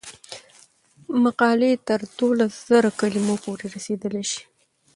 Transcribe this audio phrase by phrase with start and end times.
[1.23, 4.43] مقالې تر دولس زره کلمو پورې رسیدلی شي.